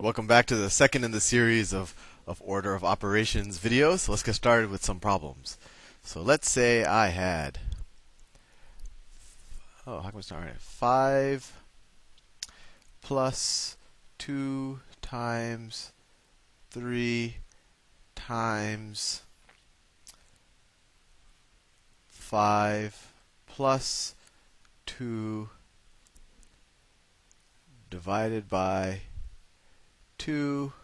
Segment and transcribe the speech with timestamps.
[0.00, 1.92] Welcome back to the second in the series of,
[2.24, 3.98] of order of operations videos.
[3.98, 5.58] So let's get started with some problems.
[6.04, 7.58] So let's say I had,
[9.88, 10.44] oh, how can we start?
[10.44, 11.52] Right, 5
[13.02, 13.76] plus
[14.18, 15.90] 2 times
[16.70, 17.38] 3
[18.14, 19.22] times
[22.06, 23.12] 5
[23.48, 24.14] plus
[24.86, 25.48] 2
[27.90, 29.00] divided by
[30.28, 30.74] 2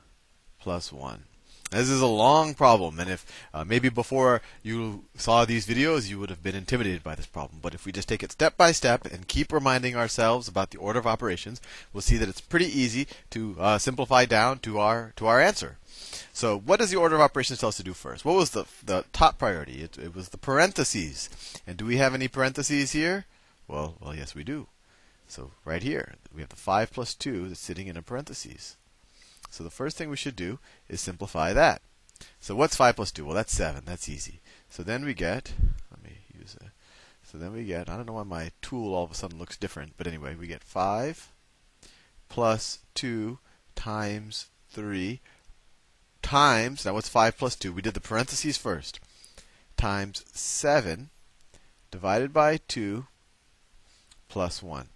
[0.59, 1.25] plus 1.
[1.71, 6.19] This is a long problem, and if uh, maybe before you saw these videos, you
[6.19, 7.59] would have been intimidated by this problem.
[7.61, 10.79] But if we just take it step by step and keep reminding ourselves about the
[10.79, 11.61] order of operations,
[11.93, 15.77] we'll see that it's pretty easy to uh, simplify down to our to our answer.
[16.33, 18.25] So, what does the order of operations tell us to do first?
[18.25, 19.83] What was the the top priority?
[19.83, 21.29] It, it was the parentheses.
[21.67, 23.27] And do we have any parentheses here?
[23.69, 24.69] Well, well, yes, we do.
[25.29, 28.77] So right here, we have the 5 plus 2 that's sitting in a parentheses.
[29.55, 30.59] So the first thing we should do
[30.89, 31.81] is simplify that.
[32.41, 33.25] So what's 5 plus 2?
[33.25, 33.85] Well, that's 7.
[33.87, 34.41] That's easy.
[34.69, 35.53] So then we get,
[35.93, 36.73] let me use a,
[37.23, 39.57] so then we get, I don't know why my tool all of a sudden looks
[39.57, 41.31] different, but anyway, we get 5
[42.29, 43.39] plus 2
[43.77, 45.21] times 3
[46.21, 47.73] times, now what's 5 plus 2?
[47.73, 48.99] We did the parentheses first,
[49.77, 51.11] times 7
[51.93, 53.07] divided by 2
[54.29, 54.89] plus 1.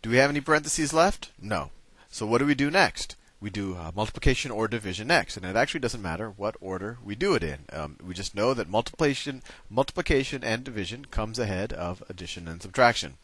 [0.00, 1.32] Do we have any parentheses left?
[1.40, 1.70] No.
[2.08, 3.16] So what do we do next?
[3.42, 7.16] We do uh, multiplication or division next, and it actually doesn't matter what order we
[7.16, 7.64] do it in.
[7.72, 13.14] Um, we just know that multiplication, multiplication and division comes ahead of addition and subtraction.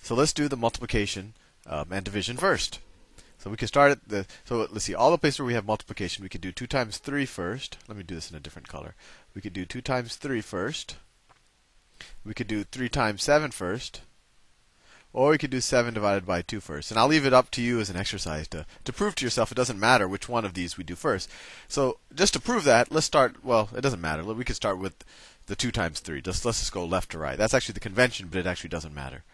[0.00, 1.34] So let's do the multiplication
[1.66, 2.78] um, and division first.
[3.36, 5.66] So we can start at the so let's see all the places where we have
[5.66, 6.22] multiplication.
[6.22, 7.76] We could do two times three first.
[7.88, 8.94] Let me do this in a different color.
[9.34, 10.96] We could do two times three first.
[12.24, 14.00] We could do three times seven first.
[15.12, 16.90] Or we could do 7 divided by 2 first.
[16.90, 19.50] And I'll leave it up to you as an exercise to, to prove to yourself
[19.50, 21.30] it doesn't matter which one of these we do first.
[21.66, 24.22] So just to prove that, let's start, well, it doesn't matter.
[24.22, 25.04] We could start with
[25.46, 26.20] the 2 times 3.
[26.20, 27.38] Just, let's just go left to right.
[27.38, 29.24] That's actually the convention, but it actually doesn't matter.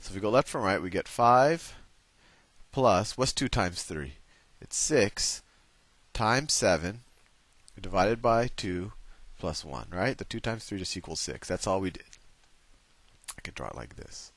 [0.00, 1.74] So if we go left from right, we get 5
[2.72, 4.14] plus, what's 2 times 3?
[4.60, 5.42] It's 6
[6.14, 7.00] times 7
[7.80, 8.92] divided by 2
[9.38, 10.16] plus 1, right?
[10.16, 11.46] The 2 times 3 just equals 6.
[11.48, 12.04] That's all we did.
[13.36, 14.32] I could draw it like this.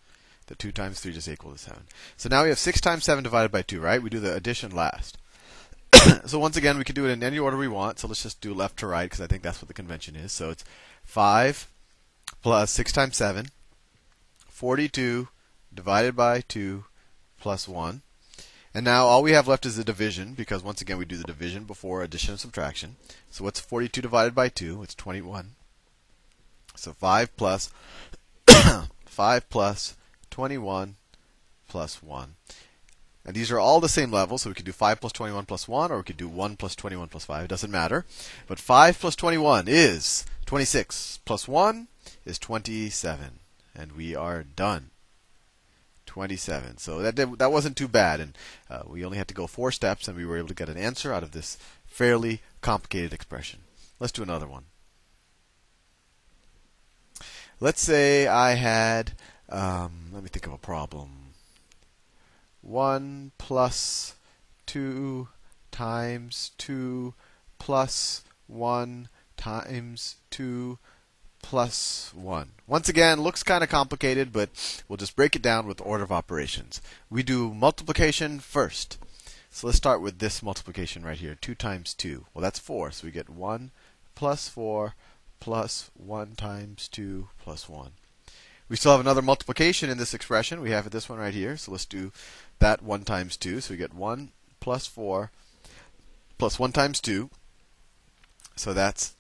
[0.48, 1.84] The 2 times 3 just equal to 7.
[2.18, 4.02] So now we have 6 times 7 divided by 2, right?
[4.02, 5.18] We do the addition last.
[6.26, 8.00] so once again, we can do it in any order we want.
[8.00, 10.32] So let's just do left to right because I think that's what the convention is.
[10.32, 10.64] So it's
[11.04, 11.68] 5
[12.42, 13.48] plus 6 times 7,
[14.48, 15.28] 42
[15.74, 16.86] divided by 2
[17.40, 18.02] plus 1.
[18.74, 21.24] And now all we have left is the division because once again we do the
[21.24, 22.98] division before addition and subtraction.
[23.32, 24.84] So what's 42 divided by 2?
[24.84, 25.52] It's 21.
[26.76, 27.72] So 5 plus
[29.06, 29.96] 5 plus
[30.30, 30.96] 21
[31.68, 32.36] plus 1.
[33.26, 35.68] And these are all the same level, so we could do 5 plus 21 plus
[35.68, 37.46] 1, or we could do 1 plus 21 plus 5.
[37.46, 38.06] It doesn't matter.
[38.48, 41.88] But 5 plus 21 is 26, plus 1
[42.26, 43.40] is 27.
[43.76, 44.92] And we are done.
[46.06, 46.78] 27.
[46.78, 48.38] So that did, that wasn't too bad, and
[48.70, 50.78] uh, we only had to go four steps, and we were able to get an
[50.78, 51.58] answer out of this
[51.88, 53.62] fairly complicated expression.
[54.00, 54.66] Let's do another one
[57.60, 59.14] let's say I had,
[59.50, 61.34] um, let me think of a problem.
[62.62, 64.16] 1 plus
[64.66, 65.28] 2
[65.72, 67.14] times 2
[67.60, 70.78] plus 1 times 2
[71.42, 72.50] plus 1.
[72.66, 74.50] Once again, looks kind of complicated, but
[74.88, 76.82] we'll just break it down with order of operations.
[77.10, 78.98] We do multiplication first.
[79.52, 82.26] So let's start with this multiplication right here 2 times 2.
[82.34, 83.72] Well, that's 4, so we get 1
[84.16, 84.96] plus 4
[85.40, 87.92] plus 1 times 2 plus 1.
[88.68, 90.62] We still have another multiplication in this expression.
[90.62, 91.56] We have this one right here.
[91.58, 92.12] So let's do
[92.60, 93.62] that 1 times 2.
[93.62, 95.32] So we get 1 plus 4
[96.38, 97.30] plus 1 times 2.
[98.56, 99.16] So that's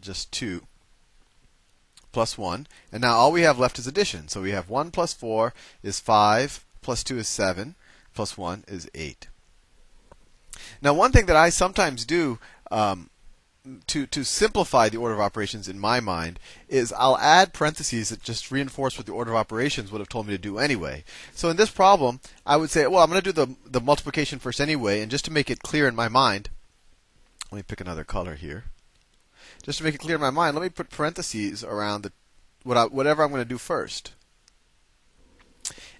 [0.00, 0.62] just 2
[2.12, 2.66] plus 1.
[2.90, 4.28] And now all we have left is addition.
[4.28, 5.52] So we have 1 plus 4
[5.82, 7.74] is 5, plus 2 is 7,
[8.14, 9.28] plus 1 is 8.
[10.80, 12.38] Now, one thing that I sometimes do
[12.70, 13.10] um,
[13.86, 18.22] to to simplify the order of operations in my mind is I'll add parentheses that
[18.22, 21.04] just reinforce what the order of operations would have told me to do anyway.
[21.32, 24.38] So in this problem, I would say, well, I'm going to do the the multiplication
[24.38, 26.48] first anyway, and just to make it clear in my mind,
[27.50, 28.64] let me pick another color here.
[29.62, 32.12] Just to make it clear in my mind, let me put parentheses around the
[32.64, 34.12] what I, whatever I'm going to do first.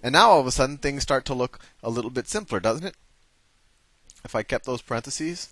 [0.01, 2.85] And now all of a sudden things start to look a little bit simpler, doesn't
[2.85, 2.95] it?
[4.25, 5.49] If I kept those parentheses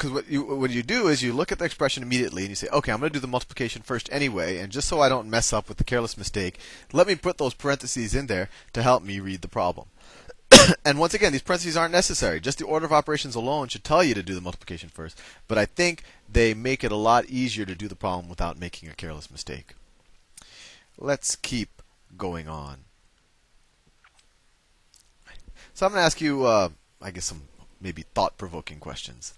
[0.00, 2.54] because what you what you do is you look at the expression immediately and you
[2.54, 5.28] say, okay, I'm going to do the multiplication first anyway, and just so I don't
[5.28, 6.58] mess up with the careless mistake,
[6.90, 9.88] let me put those parentheses in there to help me read the problem.
[10.86, 12.40] and once again, these parentheses aren't necessary.
[12.40, 15.20] Just the order of operations alone should tell you to do the multiplication first.
[15.46, 18.88] But I think they make it a lot easier to do the problem without making
[18.88, 19.74] a careless mistake.
[20.96, 21.82] Let's keep
[22.16, 22.78] going on.
[25.74, 26.70] So I'm going to ask you, uh,
[27.02, 27.42] I guess, some
[27.82, 29.34] maybe thought-provoking questions.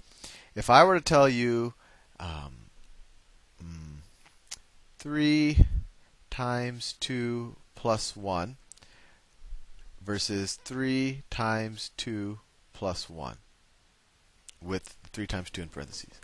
[0.54, 1.74] If I were to tell you
[2.20, 2.70] um,
[3.62, 3.96] mm,
[4.98, 5.66] 3
[6.30, 8.56] times 2 plus 1
[10.04, 12.38] versus 3 times 2
[12.72, 13.36] plus 1
[14.60, 16.20] with 3 times 2 in parentheses.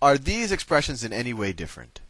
[0.00, 2.00] Are these expressions in any way different?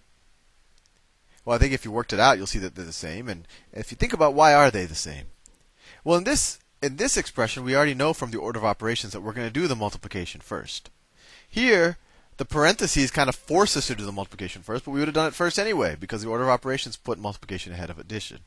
[1.45, 3.29] Well, I think if you worked it out, you'll see that they're the same.
[3.29, 5.27] And if you think about why are they the same?
[6.03, 9.21] Well, in this in this expression, we already know from the order of operations that
[9.21, 10.91] we're going to do the multiplication first.
[11.49, 11.99] Here,
[12.37, 15.15] the parentheses kind of force us to do the multiplication first, but we would have
[15.15, 18.41] done it first anyway because the order of operations put multiplication ahead of addition.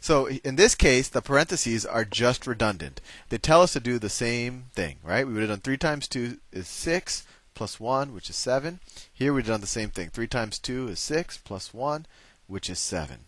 [0.00, 3.00] So in this case, the parentheses are just redundant.
[3.28, 5.26] They tell us to do the same thing, right?
[5.26, 8.80] We would have done 3 times 2 is 6 plus 1, which is 7.
[9.12, 10.10] Here we've done the same thing.
[10.10, 12.06] 3 times 2 is 6 plus 1,
[12.48, 13.18] which is 7.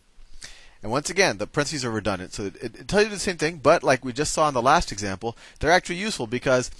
[0.82, 3.58] And once again, the parentheses are redundant, so it, it, tells you the same thing,
[3.58, 6.70] but like we just saw in the last example, they're actually useful because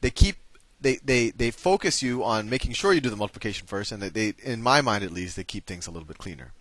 [0.00, 0.36] they keep
[0.80, 4.10] they, they, they focus you on making sure you do the multiplication first, and they,
[4.10, 6.52] they, in my mind at least, they keep things a little bit cleaner.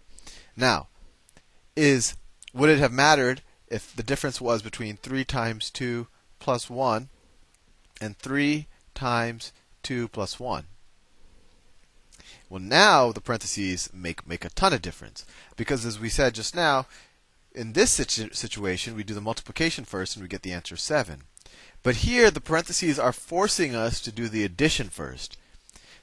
[0.55, 0.88] Now,
[1.75, 2.15] is
[2.53, 6.07] would it have mattered if the difference was between 3 times 2
[6.39, 7.09] plus 1
[8.01, 9.53] and 3 times
[9.83, 10.65] 2 plus 1?
[12.50, 15.25] Well, now the parentheses make, make a ton of difference.
[15.56, 16.88] Because as we said just now,
[17.53, 21.24] in this situ- situation, we do the multiplication first and we get the answer 7.
[21.83, 25.38] But here, the parentheses are forcing us to do the addition first.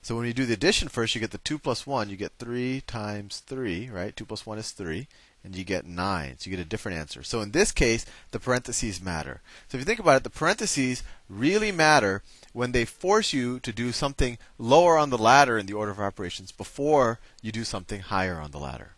[0.03, 2.11] So when you do the addition first, you get the 2 plus 1.
[2.11, 4.15] You get 3 times 3, right?
[4.15, 5.07] 2 plus 1 is 3.
[5.43, 6.37] And you get 9.
[6.39, 7.23] So you get a different answer.
[7.23, 9.41] So in this case, the parentheses matter.
[9.69, 12.23] So if you think about it, the parentheses really matter
[12.55, 16.01] when they force you to do something lower on the ladder in the order of
[16.01, 18.93] operations before you do something higher on the ladder.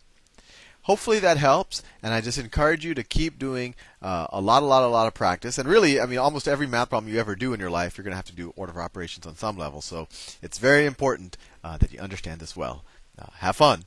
[0.83, 4.65] Hopefully that helps, and I just encourage you to keep doing uh, a lot, a
[4.65, 5.57] lot, a lot of practice.
[5.57, 8.05] And really, I mean, almost every math problem you ever do in your life, you're
[8.05, 9.81] going to have to do order of operations on some level.
[9.81, 10.07] So
[10.41, 12.85] it's very important uh, that you understand this well.
[13.19, 13.83] Uh, have fun.